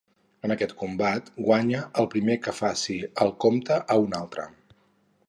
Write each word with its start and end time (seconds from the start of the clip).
En 0.47 0.53
aquest 0.53 0.71
combat 0.79 1.27
guanya 1.49 1.83
el 2.03 2.09
primer 2.13 2.37
que 2.47 2.55
faci 2.63 2.97
el 3.27 3.33
compte 3.47 3.79
a 3.97 3.99
un 4.07 4.21
altre. 4.25 4.49